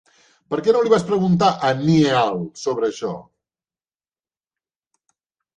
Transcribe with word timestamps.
Per 0.53 0.57
què 0.67 0.71
no 0.77 0.79
li 0.85 0.91
vas 0.93 1.05
preguntar 1.09 1.49
a 1.49 1.69
en 1.75 1.83
Neal 1.89 2.33
sobre 2.63 2.89
això? 2.89 3.13